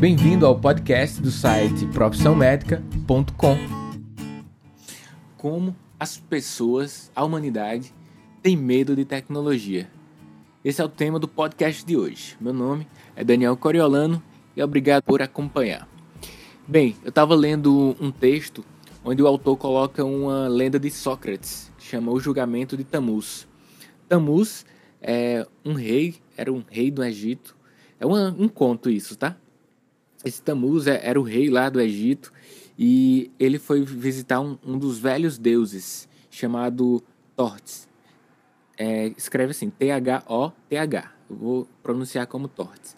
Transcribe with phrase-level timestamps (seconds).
[0.00, 3.56] Bem-vindo ao podcast do site profissãomédica.com.
[5.36, 7.92] Como as pessoas, a humanidade,
[8.40, 9.90] tem medo de tecnologia?
[10.64, 12.36] Esse é o tema do podcast de hoje.
[12.40, 14.22] Meu nome é Daniel Coriolano
[14.56, 15.88] e obrigado por acompanhar.
[16.64, 18.64] Bem, eu estava lendo um texto
[19.04, 23.48] onde o autor coloca uma lenda de Sócrates, que chama O Julgamento de Tamuz.
[24.08, 24.64] Tamuz
[25.02, 27.56] é um rei, era um rei do Egito.
[27.98, 29.36] É um, um conto isso, tá?
[30.24, 32.32] Esse Tamuz é, era o rei lá do Egito
[32.78, 37.02] e ele foi visitar um, um dos velhos deuses chamado
[37.36, 37.88] Tortes.
[38.76, 41.12] É, escreve assim, T-H-O-T-H.
[41.28, 42.96] Eu vou pronunciar como Tortes.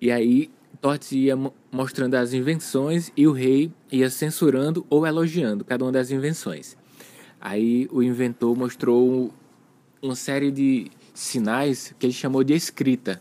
[0.00, 1.36] E aí Tortes ia
[1.70, 6.76] mostrando as invenções e o rei ia censurando ou elogiando cada uma das invenções.
[7.40, 9.32] Aí o inventor mostrou
[10.02, 13.20] uma série de sinais que ele chamou de escrita.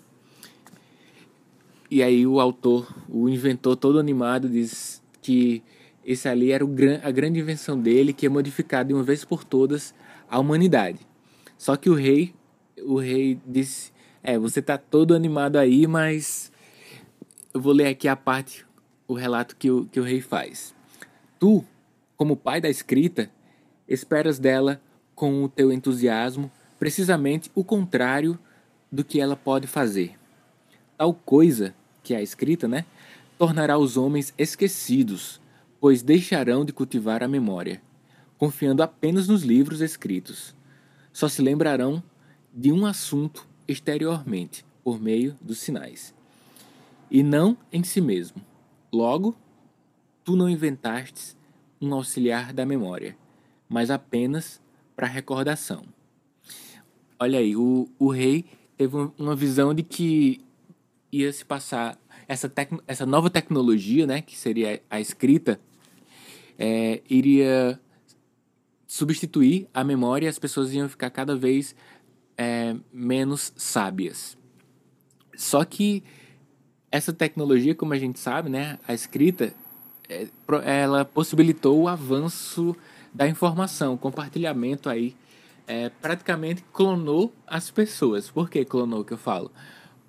[1.96, 5.64] E aí o autor, o inventor todo animado, diz que
[6.04, 6.70] esse ali era o,
[7.02, 9.96] a grande invenção dele, que ia modificar de uma vez por todas
[10.30, 11.00] a humanidade.
[11.58, 12.36] Só que o rei,
[12.84, 16.52] o rei disse: "É, você tá todo animado aí, mas
[17.54, 18.66] eu vou ler aqui a parte,
[19.08, 20.76] o relato que o, que o rei faz.
[21.40, 21.64] Tu,
[22.18, 23.32] como pai da escrita,
[23.88, 24.82] esperas dela
[25.16, 28.38] com o teu entusiasmo precisamente o contrário
[28.92, 30.20] do que ela pode fazer.
[30.98, 31.74] Tal coisa,
[32.06, 32.86] que é a escrita, né,
[33.36, 35.42] tornará os homens esquecidos,
[35.82, 37.82] pois deixarão de cultivar a memória,
[38.38, 40.56] confiando apenas nos livros escritos.
[41.12, 42.02] Só se lembrarão
[42.54, 46.14] de um assunto exteriormente, por meio dos sinais,
[47.10, 48.40] e não em si mesmo.
[48.94, 49.36] Logo,
[50.24, 51.36] tu não inventastes
[51.82, 53.18] um auxiliar da memória,
[53.68, 54.62] mas apenas
[54.96, 55.84] para recordação.
[57.20, 58.46] Olha aí, o, o rei
[58.78, 60.45] teve uma visão de que
[61.22, 65.60] ia se passar essa, tec, essa nova tecnologia, né, que seria a escrita,
[66.58, 67.80] é, iria
[68.88, 71.76] substituir a memória e as pessoas iam ficar cada vez
[72.38, 74.38] é, menos sábias.
[75.36, 76.04] Só que
[76.92, 79.54] essa tecnologia, como a gente sabe, né, a escrita,
[80.08, 80.28] é,
[80.64, 82.76] ela possibilitou o avanço
[83.14, 85.16] da informação, compartilhamento aí,
[85.68, 88.30] é, praticamente clonou as pessoas.
[88.30, 89.52] Por que clonou que eu falo?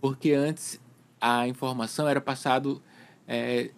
[0.00, 0.80] Porque antes
[1.26, 2.82] a informação era passado
[3.26, 3.70] é,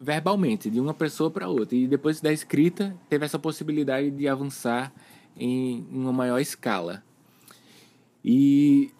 [0.00, 4.92] verbalmente de uma pessoa para outra e depois da escrita teve essa possibilidade de avançar
[5.36, 7.02] em, uma maior escala
[8.24, 8.90] e,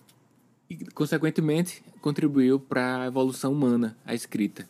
[0.69, 4.69] e consequentemente contribuiu para a evolução humana a escrita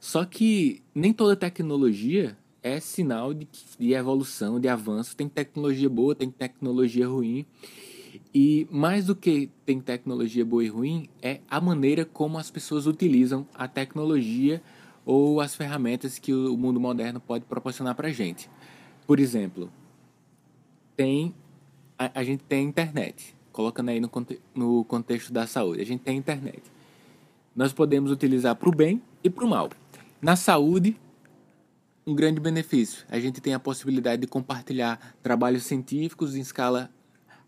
[0.00, 3.46] só que nem toda tecnologia é sinal de,
[3.78, 5.16] de evolução, de avanço.
[5.16, 7.44] Tem tecnologia boa, tem tecnologia ruim.
[8.32, 12.86] E mais do que tem tecnologia boa e ruim, é a maneira como as pessoas
[12.86, 14.62] utilizam a tecnologia
[15.04, 18.48] ou as ferramentas que o mundo moderno pode proporcionar para a gente.
[19.06, 19.70] Por exemplo,
[20.96, 21.34] tem
[21.98, 24.10] a, a, gente tem internet, colocando aí no,
[24.54, 26.62] no contexto da saúde, a gente tem internet.
[27.54, 29.68] Nós podemos utilizar para o bem e para o mal.
[30.22, 30.96] Na saúde,
[32.06, 33.04] um grande benefício.
[33.08, 36.90] A gente tem a possibilidade de compartilhar trabalhos científicos em escala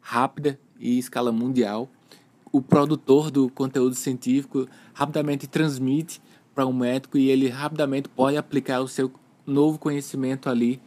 [0.00, 1.88] rápida e escala mundial.
[2.50, 6.20] O produtor do conteúdo científico rapidamente transmite
[6.54, 9.10] para um médico e ele rapidamente pode aplicar o seu
[9.47, 10.81] novo conhecimento ali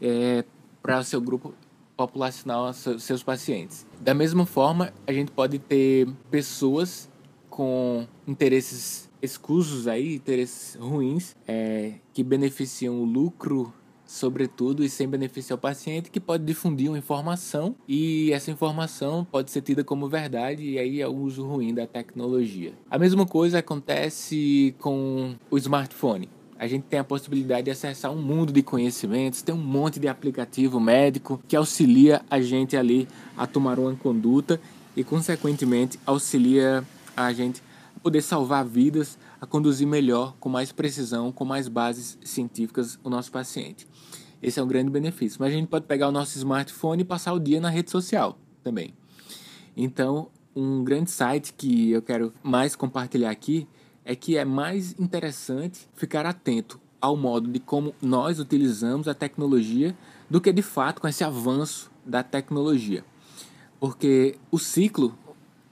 [0.00, 0.44] é,
[0.80, 1.52] para o seu grupo
[1.96, 3.86] populacional, seus pacientes.
[4.00, 7.10] Da mesma forma, a gente pode ter pessoas
[7.50, 13.74] com interesses escusos aí, interesses ruins, é, que beneficiam o lucro
[14.10, 19.52] sobretudo e sem beneficiar o paciente, que pode difundir uma informação e essa informação pode
[19.52, 22.72] ser tida como verdade e aí é o uso ruim da tecnologia.
[22.90, 26.28] A mesma coisa acontece com o smartphone.
[26.58, 30.08] A gente tem a possibilidade de acessar um mundo de conhecimentos, tem um monte de
[30.08, 33.06] aplicativo médico que auxilia a gente ali
[33.36, 34.60] a tomar uma conduta
[34.96, 36.84] e consequentemente auxilia
[37.16, 37.62] a gente
[38.02, 43.32] poder salvar vidas, a conduzir melhor, com mais precisão, com mais bases científicas o nosso
[43.32, 43.88] paciente.
[44.42, 45.38] Esse é um grande benefício.
[45.40, 48.38] Mas a gente pode pegar o nosso smartphone e passar o dia na rede social
[48.62, 48.94] também.
[49.76, 53.66] Então, um grande site que eu quero mais compartilhar aqui
[54.04, 59.96] é que é mais interessante ficar atento ao modo de como nós utilizamos a tecnologia
[60.28, 63.04] do que de fato com esse avanço da tecnologia.
[63.78, 65.16] Porque o ciclo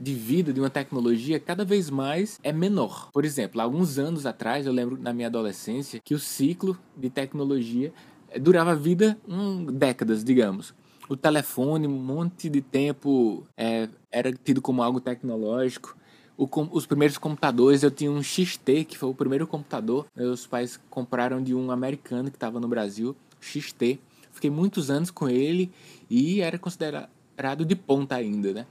[0.00, 3.10] de vida de uma tecnologia cada vez mais é menor.
[3.12, 7.92] Por exemplo, alguns anos atrás, eu lembro na minha adolescência que o ciclo de tecnologia
[8.30, 10.74] eh, durava vida hum, décadas, digamos.
[11.08, 15.96] O telefone, um monte de tempo é, era tido como algo tecnológico.
[16.36, 20.06] o, os primeiros computadores, eu tinha um XT, que foi o primeiro computador.
[20.14, 23.98] Meus pais compraram de um americano que estava no Brasil, XT.
[24.30, 25.72] Fiquei muitos anos com ele
[26.08, 28.66] e era considerado de ponta ainda, né?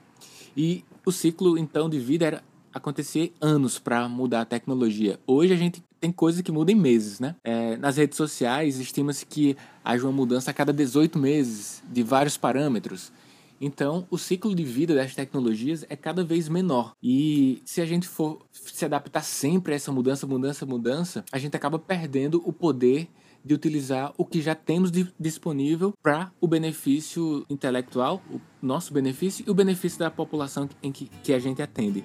[0.58, 2.44] E o ciclo então de vida era
[2.74, 5.20] acontecer anos para mudar a tecnologia.
[5.28, 7.36] Hoje a gente tem coisas que mudam em meses, né?
[7.44, 9.56] É, nas redes sociais estima-se que
[9.86, 13.12] haja uma mudança a cada 18 meses de vários parâmetros.
[13.60, 16.94] Então, o ciclo de vida das tecnologias é cada vez menor.
[17.02, 21.56] E se a gente for se adaptar sempre a essa mudança, mudança, mudança, a gente
[21.56, 23.08] acaba perdendo o poder
[23.48, 29.50] de utilizar o que já temos disponível para o benefício intelectual, o nosso benefício e
[29.50, 32.04] o benefício da população em que, que a gente atende.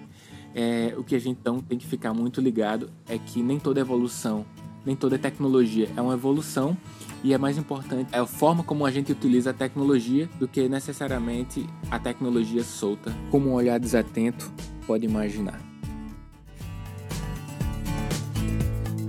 [0.54, 3.80] É, o que a gente então tem que ficar muito ligado é que nem toda
[3.80, 4.46] evolução,
[4.84, 6.76] nem toda tecnologia é uma evolução
[7.24, 10.68] e é mais importante é a forma como a gente utiliza a tecnologia do que
[10.68, 14.52] necessariamente a tecnologia solta, como um olhar desatento
[14.86, 15.71] pode imaginar.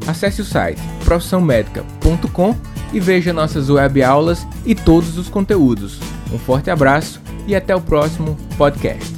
[0.08, 2.56] Acesse o site profissãomedica.com
[2.92, 6.00] e veja nossas web aulas e todos os conteúdos.
[6.32, 9.13] Um forte abraço e até o próximo podcast.